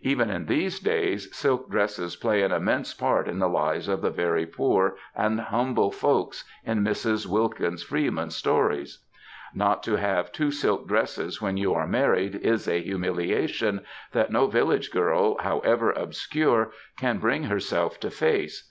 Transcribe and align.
Even 0.00 0.30
in 0.30 0.46
these 0.46 0.78
days, 0.80 1.28
silk 1.36 1.70
286 1.70 2.24
MEN, 2.24 2.32
WOMEN, 2.40 2.52
AND 2.52 2.64
MINXES 2.64 2.94
dresses 2.96 2.96
play 2.96 3.04
an 3.04 3.10
immense 3.12 3.12
part 3.12 3.28
in 3.28 3.38
the 3.38 3.48
lives 3.54 3.86
of 3.86 4.00
the 4.00 4.10
very 4.10 4.46
poor 4.46 4.96
and 5.14 5.38
humble 5.40 5.90
folks 5.90 6.44
in 6.64 6.82
Mrs, 6.82 7.26
Wilkins 7.26 7.86
Freeman^s 7.86 8.32
stories. 8.32 9.00
Not 9.54 9.82
to 9.82 9.96
have 9.96 10.32
two 10.32 10.50
silk 10.50 10.88
dresses 10.88 11.42
when 11.42 11.58
you 11.58 11.74
are 11.74 11.86
married 11.86 12.36
is 12.36 12.66
a 12.66 12.82
humilia 12.82 13.46
tion 13.46 13.84
that 14.12 14.32
no 14.32 14.46
village 14.46 14.90
girl, 14.90 15.36
however 15.40 15.90
obscure, 15.90 16.72
can 16.96 17.18
bring 17.18 17.42
herself 17.42 18.00
to 18.00 18.10
face. 18.10 18.70